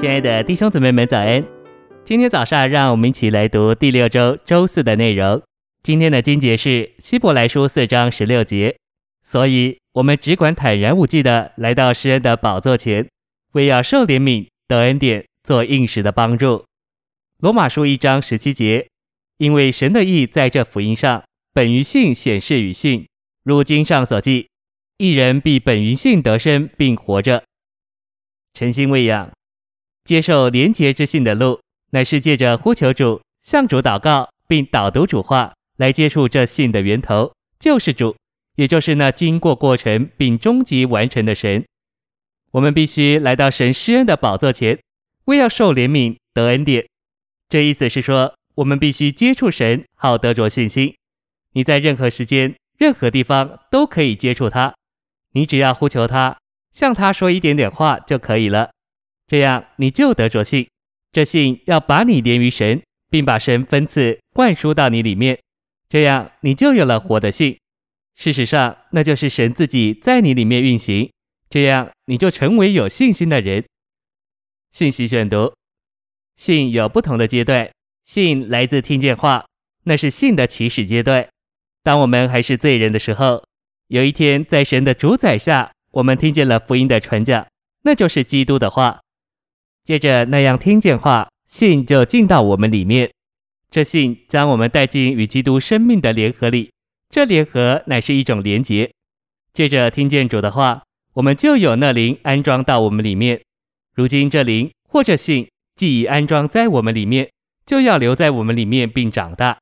[0.00, 1.44] 亲爱的弟兄姊妹们，早安！
[2.06, 5.42] 今天早上，让我们一起来读第六周周四的内容。
[5.82, 8.74] 今天的经节是希伯来书四章十六节，
[9.22, 13.06] 所以我们只管坦然无惧的来到施恩的宝座前，
[13.52, 16.64] 为要受怜悯、得恩典、做应时的帮助。
[17.40, 18.88] 罗马书一章十七节，
[19.36, 21.22] 因为神的意在这福音上
[21.52, 23.06] 本于信显示与信，
[23.44, 24.48] 如经上所记，
[24.96, 27.44] 一人必本于信得生，并活着。
[28.54, 29.30] 诚心喂养。
[30.04, 38.16] 接受廉洁之信的路，乃是借着呼求主、向主祷告，并导读主话，来接触这信的源头，就是主，
[38.56, 41.64] 也就是那经过过程并终极完成的神。
[42.52, 44.78] 我们必须来到神施恩的宝座前，
[45.26, 46.86] 为要受怜悯、得恩典。
[47.48, 50.94] 这意思是说，我们必须接触神，好得着信心。
[51.52, 54.74] 你在任何时间、任何地方都可以接触他，
[55.32, 56.38] 你只要呼求他，
[56.72, 58.70] 向他说一点点话就可以了。
[59.30, 60.68] 这样你就得着信，
[61.12, 65.38] 这信要把你连于神，并把神分赐灌输到你里面，
[65.88, 67.56] 这样你就有了活的信。
[68.16, 71.08] 事实上，那就是神自己在你里面运行，
[71.48, 73.64] 这样你就成为有信心的人。
[74.72, 75.54] 信息选读：
[76.34, 77.70] 信有不同的阶段，
[78.04, 79.46] 信来自听见话，
[79.84, 81.28] 那是信的起始阶段。
[81.84, 83.44] 当我们还是罪人的时候，
[83.86, 87.46] 有一天在神的主宰下，我们听见了福音的传讲，
[87.84, 89.00] 那就是基督的话。
[89.84, 93.10] 接着那样听见话，信就进到我们里面。
[93.70, 96.70] 这信将我们带进与基督生命的联合里，
[97.08, 98.90] 这联合乃是一种连结。
[99.52, 100.82] 接着听见主的话，
[101.14, 103.40] 我们就有那灵安装到我们里面。
[103.94, 107.30] 如今这灵或者信既已安装在我们里面，
[107.66, 109.58] 就要留在我们里面并长大。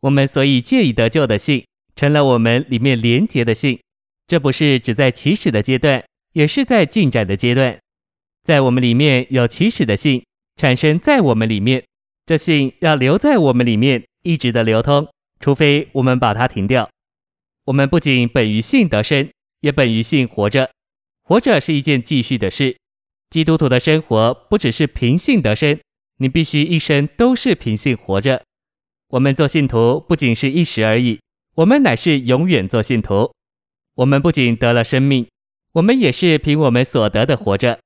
[0.00, 3.78] 我们所以借以得救的信，成了我们里面连结的信。
[4.26, 7.78] 这不是只在起始的阶段，也是在进展的阶段。
[8.42, 10.24] 在我们里面有起始的信
[10.56, 11.84] 产生在我们里面，
[12.26, 15.08] 这信要留在我们里面一直的流通，
[15.38, 16.90] 除非我们把它停掉。
[17.66, 19.30] 我们不仅本于信得生，
[19.60, 20.70] 也本于信活着。
[21.22, 22.76] 活着是一件继续的事。
[23.30, 25.78] 基督徒的生活不只是凭信得生，
[26.18, 28.42] 你必须一生都是凭信活着。
[29.10, 31.20] 我们做信徒不仅是一时而已，
[31.54, 33.32] 我们乃是永远做信徒。
[33.94, 35.28] 我们不仅得了生命，
[35.74, 37.78] 我们也是凭我们所得的活着。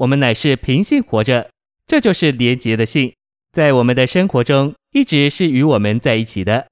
[0.00, 1.50] 我们乃是凭信活着，
[1.86, 3.12] 这就是连结的信，
[3.52, 6.68] 在我们的生活中一直是与我们在一起的。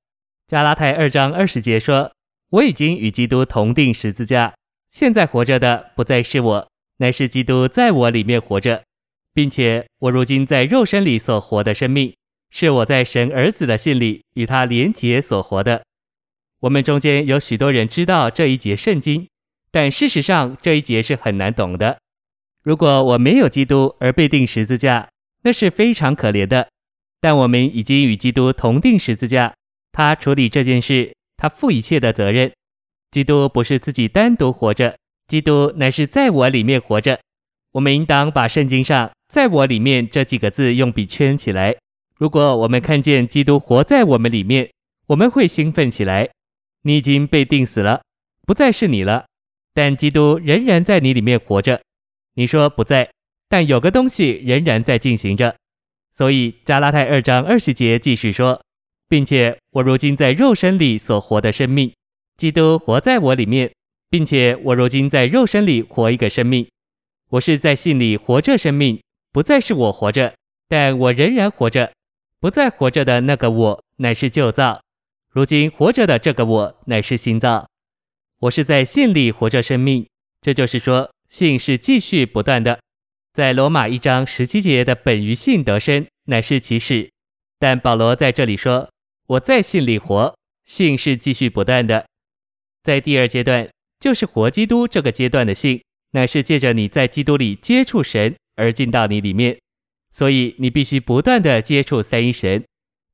[0.46, 2.10] 加拉太二章二十节说
[2.48, 4.54] ：“我已经与基督同钉十字架，
[4.90, 6.68] 现在活着的不再是我，
[6.98, 8.82] 乃是基督在我里面活着，
[9.34, 12.14] 并且我如今在肉身里所活的生命，
[12.50, 15.82] 是我在神儿子的信里与他连结所活的。”
[16.60, 19.28] 我们中间有许多人知道这一节圣经，
[19.70, 21.98] 但事实上这一节是很难懂的。
[22.68, 25.08] 如果我没有基督而被钉十字架，
[25.42, 26.68] 那是非常可怜的。
[27.18, 29.54] 但我们已经与基督同定十字架，
[29.90, 32.52] 他处理这件事，他负一切的责任。
[33.10, 34.94] 基督不是自己单独活着，
[35.28, 37.18] 基督乃是在我里面活着。
[37.72, 41.74] 我们应当把圣经上“在我里面”这几个字用笔圈起来。
[42.18, 44.68] 如果我们看见基督活在我们里面，
[45.06, 46.28] 我们会兴奋起来。
[46.82, 48.02] 你已经被钉死了，
[48.46, 49.24] 不再是你了，
[49.72, 51.80] 但基督仍然在你里面活着。
[52.38, 53.10] 你说不在，
[53.48, 55.56] 但有个东西仍然在进行着。
[56.14, 58.62] 所以加拉太二章二十节继续说，
[59.08, 61.92] 并且我如今在肉身里所活的生命，
[62.36, 63.72] 基督活在我里面，
[64.08, 66.64] 并且我如今在肉身里活一个生命。
[67.30, 70.32] 我是在信里活着生命，不再是我活着，
[70.68, 71.90] 但我仍然活着。
[72.38, 74.80] 不再活着的那个我乃是旧造，
[75.32, 77.66] 如今活着的这个我乃是新造。
[78.42, 80.06] 我是在信里活着生命，
[80.40, 81.10] 这就是说。
[81.28, 82.80] 信是继续不断的，
[83.34, 87.10] 在罗马一章十七节的本于信得生，乃是其始。
[87.58, 88.88] 但保罗在这里说，
[89.26, 90.34] 我在信里活，
[90.64, 92.06] 信是继续不断的。
[92.82, 93.68] 在第二阶段，
[94.00, 95.82] 就是活基督这个阶段的信，
[96.12, 99.58] 乃是借着你在基督里接触神而进到你里面。
[100.10, 102.64] 所以你必须不断的接触三一神，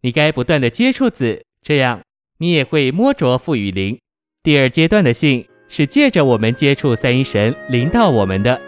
[0.02, 2.00] 你该不断的接触子，这样
[2.38, 3.99] 你也会摸着父与灵。
[4.43, 5.49] 第二阶段的信。
[5.69, 8.61] 是借着我们接触三一神临到我们的。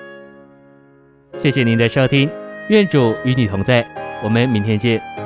[1.37, 2.31] 谢谢您的收听，
[2.69, 3.87] 愿主与你同在，
[4.22, 5.25] 我们明天见。